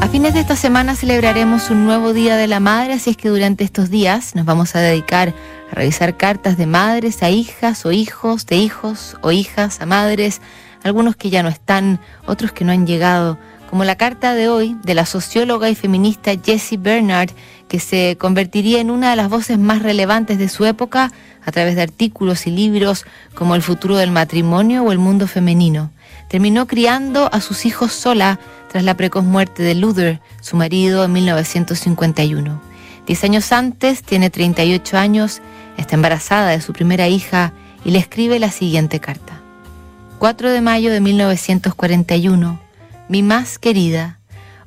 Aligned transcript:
A 0.00 0.08
fines 0.08 0.34
de 0.34 0.40
esta 0.40 0.56
semana 0.56 0.94
celebraremos 0.94 1.70
un 1.70 1.84
nuevo 1.84 2.12
Día 2.12 2.36
de 2.36 2.46
la 2.46 2.60
Madre, 2.60 2.92
así 2.92 3.10
es 3.10 3.16
que 3.16 3.28
durante 3.28 3.64
estos 3.64 3.90
días 3.90 4.34
nos 4.34 4.44
vamos 4.44 4.76
a 4.76 4.80
dedicar 4.80 5.34
a 5.72 5.74
revisar 5.74 6.16
cartas 6.16 6.56
de 6.56 6.66
madres 6.66 7.22
a 7.22 7.30
hijas 7.30 7.84
o 7.86 7.92
hijos, 7.92 8.46
de 8.46 8.56
hijos 8.56 9.16
o 9.22 9.32
hijas 9.32 9.80
a 9.80 9.86
madres, 9.86 10.40
algunos 10.84 11.16
que 11.16 11.30
ya 11.30 11.42
no 11.42 11.48
están, 11.48 12.00
otros 12.26 12.52
que 12.52 12.64
no 12.64 12.72
han 12.72 12.86
llegado, 12.86 13.38
como 13.68 13.84
la 13.84 13.96
carta 13.96 14.34
de 14.34 14.48
hoy 14.48 14.76
de 14.84 14.94
la 14.94 15.06
socióloga 15.06 15.68
y 15.70 15.74
feminista 15.74 16.32
Jessie 16.42 16.78
Bernard, 16.78 17.30
que 17.68 17.80
se 17.80 18.16
convertiría 18.18 18.80
en 18.80 18.90
una 18.90 19.10
de 19.10 19.16
las 19.16 19.28
voces 19.28 19.58
más 19.58 19.82
relevantes 19.82 20.38
de 20.38 20.48
su 20.48 20.64
época 20.66 21.10
a 21.46 21.52
través 21.52 21.76
de 21.76 21.82
artículos 21.82 22.46
y 22.46 22.50
libros 22.50 23.06
como 23.34 23.54
El 23.54 23.62
futuro 23.62 23.96
del 23.96 24.10
matrimonio 24.10 24.82
o 24.82 24.92
El 24.92 24.98
mundo 24.98 25.26
femenino. 25.26 25.90
Terminó 26.28 26.66
criando 26.66 27.32
a 27.32 27.40
sus 27.40 27.64
hijos 27.64 27.92
sola 27.92 28.38
tras 28.70 28.84
la 28.84 28.94
precoz 28.94 29.24
muerte 29.24 29.62
de 29.62 29.76
Luther, 29.76 30.20
su 30.42 30.56
marido, 30.56 31.04
en 31.04 31.12
1951. 31.12 32.60
Diez 33.06 33.24
años 33.24 33.52
antes, 33.52 34.02
tiene 34.02 34.28
38 34.28 34.98
años, 34.98 35.40
está 35.76 35.94
embarazada 35.94 36.50
de 36.50 36.60
su 36.60 36.72
primera 36.72 37.06
hija 37.06 37.52
y 37.84 37.92
le 37.92 38.00
escribe 38.00 38.40
la 38.40 38.50
siguiente 38.50 38.98
carta. 38.98 39.40
4 40.18 40.50
de 40.50 40.60
mayo 40.60 40.90
de 40.90 41.00
1941. 41.00 42.60
Mi 43.08 43.22
más 43.22 43.60
querida, 43.60 44.18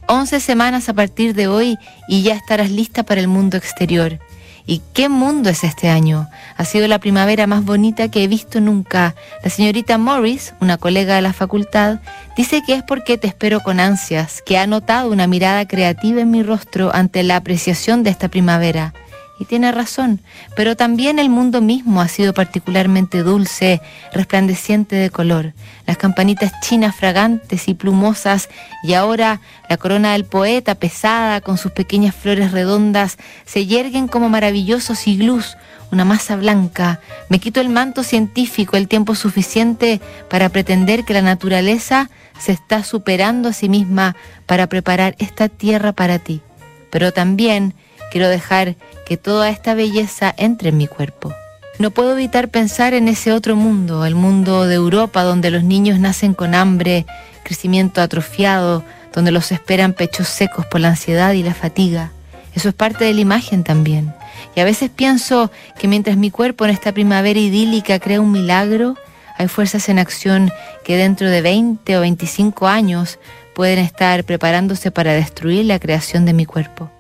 11 0.08 0.40
semanas 0.40 0.88
a 0.88 0.94
partir 0.94 1.36
de 1.36 1.48
hoy 1.48 1.78
y 2.08 2.24
ya 2.24 2.36
estarás 2.36 2.72
lista 2.72 3.04
para 3.04 3.20
el 3.20 3.28
mundo 3.28 3.58
exterior. 3.58 4.20
¿Y 4.70 4.84
qué 4.94 5.10
mundo 5.10 5.50
es 5.50 5.64
este 5.64 5.90
año? 5.90 6.30
Ha 6.56 6.64
sido 6.64 6.88
la 6.88 7.00
primavera 7.00 7.48
más 7.48 7.66
bonita 7.66 8.12
que 8.12 8.24
he 8.24 8.28
visto 8.28 8.62
nunca. 8.62 9.16
La 9.44 9.50
señorita 9.50 9.98
Morris, 9.98 10.54
una 10.62 10.78
colega 10.78 11.16
de 11.16 11.24
la 11.24 11.34
facultad, 11.34 12.02
dice 12.38 12.62
que 12.62 12.76
es 12.76 12.84
porque 12.84 13.18
te 13.18 13.26
espero 13.26 13.62
con 13.62 13.80
ansias, 13.80 14.44
que 14.46 14.60
ha 14.60 14.68
notado 14.68 15.12
una 15.12 15.26
mirada 15.26 15.68
creativa 15.68 16.22
en 16.22 16.30
mi 16.30 16.44
rostro 16.44 16.94
ante 16.94 17.24
la 17.24 17.38
apreciación 17.38 18.04
de 18.04 18.12
esta 18.12 18.28
primavera. 18.28 18.94
Y 19.40 19.46
tiene 19.46 19.72
razón, 19.72 20.20
pero 20.58 20.76
también 20.76 21.18
el 21.18 21.30
mundo 21.30 21.62
mismo 21.62 22.02
ha 22.02 22.10
sido 22.10 22.34
particularmente 22.34 23.24
dulce, 23.24 23.82
resplandeciente 24.14 24.98
de 24.98 25.10
color. 25.10 25.54
Las 25.88 25.98
campanitas 25.98 26.52
chinas 26.60 26.94
fragantes 26.94 27.70
y 27.70 27.74
plumosas 27.74 28.50
y 28.84 28.96
ahora 28.96 29.40
la 29.70 29.78
corona 29.78 30.12
del 30.12 30.26
poeta 30.26 30.76
pesada 30.76 31.40
con 31.40 31.58
sus 31.58 31.72
pequeñas 31.72 32.14
flores 32.14 32.52
redondas 32.52 33.18
se 33.46 33.66
yerguen 33.66 34.10
como 34.10 34.28
maravillosos 34.28 35.08
iglús, 35.08 35.56
una 35.90 36.04
masa 36.04 36.36
blanca. 36.36 37.00
Me 37.30 37.40
quito 37.40 37.62
el 37.62 37.70
manto 37.70 38.04
científico 38.04 38.76
el 38.76 38.90
tiempo 38.90 39.16
suficiente 39.16 40.02
para 40.30 40.50
pretender 40.50 41.06
que 41.06 41.14
la 41.14 41.22
naturaleza 41.22 42.10
se 42.38 42.52
está 42.52 42.84
superando 42.84 43.50
a 43.50 43.54
sí 43.54 43.70
misma 43.70 44.18
para 44.46 44.68
preparar 44.68 45.16
esta 45.20 45.48
tierra 45.48 45.94
para 45.94 46.20
ti. 46.20 46.42
Pero 46.90 47.14
también 47.14 47.74
quiero 48.12 48.30
dejar 48.30 48.76
que 49.06 49.18
toda 49.18 49.50
esta 49.50 49.74
belleza 49.74 50.34
entre 50.38 50.70
en 50.70 50.78
mi 50.78 50.88
cuerpo. 50.88 51.34
No 51.80 51.92
puedo 51.92 52.14
evitar 52.14 52.50
pensar 52.50 52.94
en 52.94 53.08
ese 53.08 53.32
otro 53.32 53.56
mundo, 53.56 54.06
el 54.06 54.16
mundo 54.16 54.66
de 54.66 54.76
Europa, 54.76 55.24
donde 55.24 55.50
los 55.50 55.64
niños 55.64 56.00
nacen 56.00 56.34
con 56.34 56.54
hambre, 56.54 57.06
crecimiento 57.44 58.02
atrofiado, 58.02 58.84
donde 59.14 59.32
los 59.32 59.52
esperan 59.52 59.94
pechos 59.94 60.28
secos 60.28 60.66
por 60.66 60.82
la 60.82 60.90
ansiedad 60.90 61.34
y 61.34 61.44
la 61.44 61.54
fatiga. 61.54 62.12
Eso 62.54 62.70
es 62.70 62.76
parte 62.76 63.06
de 63.06 63.14
la 63.14 63.22
imagen 63.22 63.64
también. 63.64 64.14
Y 64.56 64.60
a 64.60 64.66
veces 64.66 64.90
pienso 64.90 65.52
que 65.80 65.88
mientras 65.88 66.18
mi 66.18 66.32
cuerpo 66.32 66.66
en 66.66 66.72
esta 66.72 66.92
primavera 66.92 67.40
idílica 67.40 68.00
crea 68.00 68.20
un 68.20 68.32
milagro, 68.32 68.96
hay 69.38 69.48
fuerzas 69.48 69.88
en 69.88 70.00
acción 70.00 70.52
que 70.84 70.98
dentro 70.98 71.30
de 71.30 71.42
20 71.42 71.98
o 71.98 72.02
25 72.02 72.68
años 72.68 73.20
pueden 73.56 73.80
estar 73.80 74.26
preparándose 74.26 74.92
para 74.92 75.14
destruir 75.14 75.66
la 75.66 75.80
creación 75.80 76.26
de 76.26 76.34
mi 76.34 76.46
cuerpo. 76.46 76.92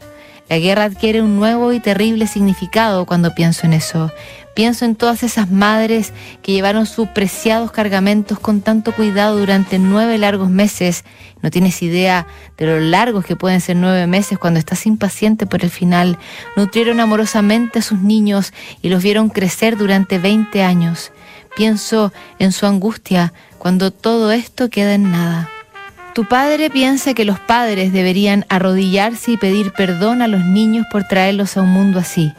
La 0.49 0.57
guerra 0.57 0.85
adquiere 0.85 1.21
un 1.21 1.35
nuevo 1.35 1.71
y 1.73 1.79
terrible 1.79 2.25
significado 2.25 3.05
cuando 3.05 3.35
pienso 3.35 3.67
en 3.67 3.73
eso. 3.73 4.11
Pienso 4.55 4.83
en 4.83 4.95
todas 4.95 5.21
esas 5.21 5.51
madres 5.51 6.11
que 6.41 6.51
llevaron 6.51 6.87
sus 6.87 7.07
preciados 7.09 7.71
cargamentos 7.71 8.39
con 8.39 8.61
tanto 8.61 8.91
cuidado 8.93 9.37
durante 9.37 9.77
nueve 9.77 10.17
largos 10.17 10.49
meses. 10.49 11.05
No 11.43 11.51
tienes 11.51 11.81
idea 11.83 12.25
de 12.57 12.65
lo 12.65 12.79
largos 12.79 13.25
que 13.25 13.35
pueden 13.35 13.61
ser 13.61 13.75
nueve 13.75 14.07
meses 14.07 14.39
cuando 14.39 14.59
estás 14.59 14.87
impaciente 14.87 15.45
por 15.45 15.63
el 15.63 15.69
final. 15.69 16.17
Nutrieron 16.57 16.99
amorosamente 16.99 17.79
a 17.79 17.83
sus 17.83 17.99
niños 17.99 18.51
y 18.81 18.89
los 18.89 19.03
vieron 19.03 19.29
crecer 19.29 19.77
durante 19.77 20.17
20 20.17 20.63
años. 20.63 21.11
Pienso 21.55 22.11
en 22.39 22.51
su 22.51 22.65
angustia 22.65 23.33
cuando 23.59 23.91
todo 23.91 24.31
esto 24.31 24.69
queda 24.69 24.95
en 24.95 25.11
nada. 25.11 25.49
Tu 26.13 26.25
padre 26.25 26.69
piensa 26.69 27.13
que 27.13 27.23
los 27.23 27.39
padres 27.39 27.93
deberían 27.93 28.45
arrodillarse 28.49 29.31
y 29.31 29.37
pedir 29.37 29.71
perdón 29.71 30.21
a 30.21 30.27
los 30.27 30.43
niños 30.43 30.85
por 30.91 31.03
traerlos 31.03 31.55
a 31.55 31.61
un 31.61 31.69
mundo 31.69 31.99
así. 31.99 32.33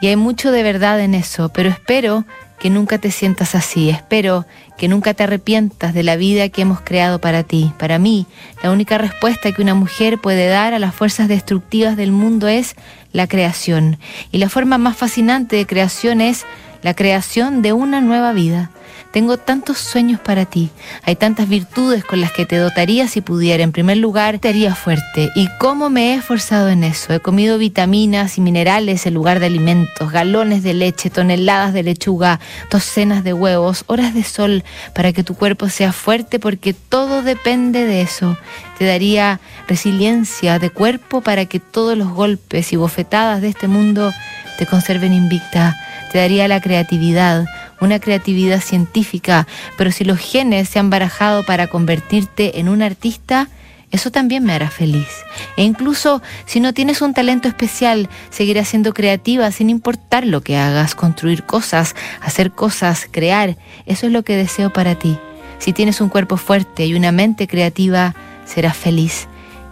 Y 0.00 0.06
hay 0.06 0.16
mucho 0.16 0.52
de 0.52 0.62
verdad 0.62 1.00
en 1.00 1.14
eso, 1.14 1.48
pero 1.48 1.68
espero 1.68 2.24
que 2.58 2.70
nunca 2.70 2.98
te 2.98 3.10
sientas 3.10 3.54
así. 3.54 3.90
Espero 3.90 4.46
que 4.76 4.88
nunca 4.88 5.14
te 5.14 5.24
arrepientas 5.24 5.94
de 5.94 6.04
la 6.04 6.16
vida 6.16 6.48
que 6.48 6.62
hemos 6.62 6.80
creado 6.80 7.20
para 7.20 7.42
ti. 7.42 7.72
Para 7.78 7.98
mí, 7.98 8.26
la 8.62 8.70
única 8.70 8.98
respuesta 8.98 9.52
que 9.52 9.62
una 9.62 9.74
mujer 9.74 10.18
puede 10.18 10.46
dar 10.46 10.72
a 10.72 10.78
las 10.78 10.94
fuerzas 10.94 11.28
destructivas 11.28 11.96
del 11.96 12.12
mundo 12.12 12.48
es 12.48 12.76
la 13.12 13.26
creación. 13.26 13.98
Y 14.30 14.38
la 14.38 14.48
forma 14.48 14.78
más 14.78 14.96
fascinante 14.96 15.56
de 15.56 15.66
creación 15.66 16.20
es 16.20 16.46
la 16.82 16.94
creación 16.94 17.62
de 17.62 17.72
una 17.72 18.00
nueva 18.00 18.32
vida. 18.32 18.70
Tengo 19.12 19.38
tantos 19.38 19.78
sueños 19.78 20.20
para 20.20 20.44
ti. 20.44 20.70
Hay 21.02 21.16
tantas 21.16 21.48
virtudes 21.48 22.04
con 22.04 22.20
las 22.20 22.30
que 22.32 22.44
te 22.44 22.56
dotaría 22.56 23.08
si 23.08 23.22
pudiera. 23.22 23.64
En 23.64 23.72
primer 23.72 23.96
lugar, 23.96 24.38
te 24.38 24.48
haría 24.48 24.74
fuerte. 24.74 25.30
¿Y 25.34 25.48
cómo 25.58 25.88
me 25.88 26.12
he 26.12 26.14
esforzado 26.16 26.68
en 26.68 26.84
eso? 26.84 27.14
He 27.14 27.20
comido 27.20 27.56
vitaminas 27.56 28.36
y 28.36 28.42
minerales 28.42 29.06
en 29.06 29.14
lugar 29.14 29.40
de 29.40 29.46
alimentos, 29.46 30.12
galones 30.12 30.62
de 30.62 30.74
leche, 30.74 31.08
toneladas 31.08 31.72
de 31.72 31.82
lechuga, 31.82 32.38
docenas 32.70 33.24
de 33.24 33.32
huevos, 33.32 33.84
horas 33.86 34.12
de 34.12 34.24
sol 34.24 34.62
para 34.94 35.12
que 35.12 35.24
tu 35.24 35.34
cuerpo 35.34 35.70
sea 35.70 35.92
fuerte 35.92 36.38
porque 36.38 36.74
todo 36.74 37.22
depende 37.22 37.86
de 37.86 38.02
eso. 38.02 38.36
Te 38.78 38.84
daría 38.84 39.40
resiliencia 39.66 40.58
de 40.58 40.68
cuerpo 40.68 41.22
para 41.22 41.46
que 41.46 41.60
todos 41.60 41.96
los 41.96 42.08
golpes 42.08 42.72
y 42.72 42.76
bofetadas 42.76 43.40
de 43.40 43.48
este 43.48 43.68
mundo 43.68 44.12
te 44.58 44.66
conserven 44.66 45.14
invicta. 45.14 45.76
Te 46.12 46.18
daría 46.18 46.48
la 46.48 46.60
creatividad, 46.60 47.44
una 47.80 48.00
creatividad 48.00 48.60
científica, 48.60 49.46
pero 49.76 49.90
si 49.92 50.04
los 50.04 50.18
genes 50.18 50.68
se 50.68 50.78
han 50.78 50.90
barajado 50.90 51.44
para 51.44 51.68
convertirte 51.68 52.60
en 52.60 52.68
un 52.68 52.82
artista, 52.82 53.48
eso 53.90 54.10
también 54.10 54.44
me 54.44 54.52
hará 54.52 54.70
feliz. 54.70 55.08
E 55.56 55.64
incluso 55.64 56.22
si 56.44 56.60
no 56.60 56.74
tienes 56.74 57.00
un 57.00 57.14
talento 57.14 57.48
especial, 57.48 58.08
seguirás 58.30 58.68
siendo 58.68 58.92
creativa 58.92 59.50
sin 59.50 59.70
importar 59.70 60.26
lo 60.26 60.42
que 60.42 60.56
hagas, 60.56 60.94
construir 60.94 61.44
cosas, 61.44 61.94
hacer 62.20 62.50
cosas, 62.52 63.08
crear. 63.10 63.56
Eso 63.86 64.06
es 64.06 64.12
lo 64.12 64.22
que 64.24 64.36
deseo 64.36 64.70
para 64.70 64.94
ti. 64.94 65.18
Si 65.58 65.72
tienes 65.72 66.00
un 66.00 66.08
cuerpo 66.08 66.36
fuerte 66.36 66.86
y 66.86 66.94
una 66.94 67.12
mente 67.12 67.48
creativa, 67.48 68.14
serás 68.44 68.76
feliz. 68.76 69.26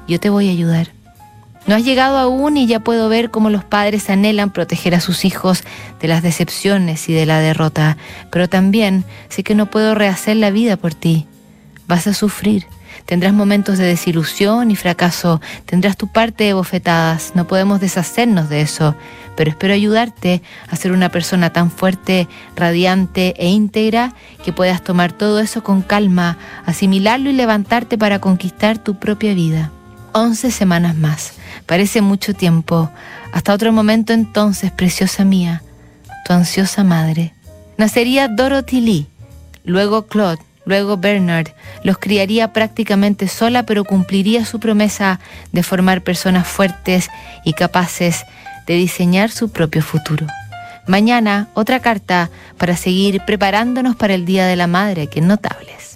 Yo 0.09 0.19
te 0.19 0.31
voy 0.31 0.49
a 0.49 0.53
ayudar. 0.53 0.96
No 1.67 1.75
has 1.75 1.85
llegado 1.85 2.17
aún 2.19 2.57
y 2.57 2.67
ya 2.69 2.79
puedo 2.79 3.09
ver 3.09 3.31
cómo 3.33 3.51
los 3.51 3.65
padres 3.65 4.09
anhelan 4.09 4.51
proteger 4.51 4.95
a 4.95 5.01
sus 5.01 5.25
hijos 5.25 5.65
de 6.01 6.07
las 6.07 6.23
decepciones 6.23 7.09
y 7.09 7.13
de 7.13 7.27
la 7.27 7.41
derrota, 7.41 7.97
pero 8.31 8.49
también 8.49 9.05
sé 9.29 9.43
que 9.43 9.57
no 9.57 9.67
puedo 9.67 9.97
rehacer 9.97 10.37
la 10.37 10.51
vida 10.51 10.77
por 10.77 10.95
ti. 10.95 11.27
Vas 11.89 12.07
a 12.07 12.15
sufrir, 12.15 12.67
tendrás 13.05 13.33
momentos 13.33 13.79
de 13.79 13.85
desilusión 13.85 14.71
y 14.71 14.77
fracaso, 14.77 15.41
tendrás 15.65 15.97
tu 15.97 16.07
parte 16.07 16.45
de 16.45 16.53
bofetadas, 16.53 17.33
no 17.35 17.49
podemos 17.49 17.81
deshacernos 17.81 18.49
de 18.49 18.61
eso, 18.61 18.95
pero 19.37 19.51
espero 19.51 19.75
ayudarte 19.75 20.43
a 20.69 20.77
ser 20.77 20.93
una 20.93 21.09
persona 21.09 21.51
tan 21.51 21.73
fuerte, 21.73 22.29
radiante 22.55 23.35
e 23.39 23.49
íntegra 23.49 24.15
que 24.45 24.53
puedas 24.53 24.85
tomar 24.85 25.11
todo 25.11 25.41
eso 25.41 25.65
con 25.65 25.83
calma, 25.83 26.39
asimilarlo 26.65 27.29
y 27.29 27.33
levantarte 27.33 27.99
para 27.99 28.21
conquistar 28.21 28.79
tu 28.79 29.01
propia 29.01 29.35
vida. 29.35 29.73
Once 30.17 30.51
semanas 30.51 30.97
más. 30.97 31.35
Parece 31.67 32.01
mucho 32.01 32.33
tiempo. 32.33 32.91
Hasta 33.33 33.53
otro 33.53 33.71
momento 33.71 34.15
entonces, 34.15 34.73
preciosa 34.73 35.27
mía, 35.27 35.63
tu 36.25 36.33
ansiosa 36.33 36.85
madre. 36.85 37.35
Nacería 37.77 38.27
Dorothy 38.27 38.81
Lee, 38.81 39.07
luego 39.63 40.07
Claude, 40.07 40.43
luego 40.65 40.97
Bernard. 40.97 41.49
Los 41.83 41.99
criaría 41.99 42.55
prácticamente 42.55 43.29
sola, 43.29 43.65
pero 43.65 43.85
cumpliría 43.85 44.47
su 44.47 44.59
promesa 44.59 45.21
de 45.53 45.63
formar 45.63 46.01
personas 46.03 46.49
fuertes 46.49 47.11
y 47.45 47.53
capaces 47.53 48.25
de 48.67 48.73
diseñar 48.73 49.31
su 49.31 49.51
propio 49.51 49.83
futuro. 49.83 50.27
Mañana, 50.87 51.49
otra 51.53 51.81
carta 51.81 52.31
para 52.57 52.75
seguir 52.75 53.21
preparándonos 53.27 53.97
para 53.97 54.15
el 54.15 54.25
Día 54.25 54.47
de 54.47 54.57
la 54.57 54.67
Madre, 54.67 55.09
que 55.09 55.21
notables. 55.21 55.96